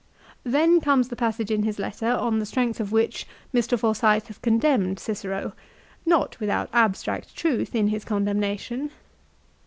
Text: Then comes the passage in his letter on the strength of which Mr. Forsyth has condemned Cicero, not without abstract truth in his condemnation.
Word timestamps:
Then 0.43 0.81
comes 0.81 1.09
the 1.09 1.15
passage 1.15 1.51
in 1.51 1.61
his 1.61 1.77
letter 1.77 2.07
on 2.09 2.39
the 2.39 2.45
strength 2.47 2.79
of 2.79 2.91
which 2.91 3.27
Mr. 3.53 3.77
Forsyth 3.77 4.29
has 4.29 4.39
condemned 4.39 4.97
Cicero, 4.97 5.53
not 6.07 6.39
without 6.39 6.69
abstract 6.73 7.35
truth 7.35 7.75
in 7.75 7.89
his 7.89 8.03
condemnation. 8.03 8.89